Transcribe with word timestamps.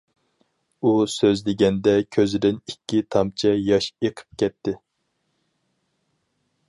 ئۇ 0.89 0.93
سۆزلىگەندە 1.15 1.93
كۆزىدىن 2.17 2.57
ئىككى 2.73 3.03
تامچە 3.17 3.53
ياش 3.67 3.91
ئېقىپ 4.09 4.41
كەتتى. 4.45 4.75